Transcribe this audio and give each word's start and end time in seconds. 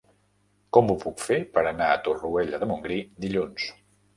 Com 0.77 0.87
ho 0.93 0.95
puc 1.03 1.21
fer 1.25 1.37
per 1.57 1.65
anar 1.73 1.91
a 1.97 2.01
Torroella 2.09 2.63
de 2.65 2.71
Montgrí 2.73 2.99
dilluns? 3.27 3.69